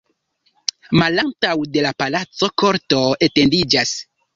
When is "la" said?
1.89-1.95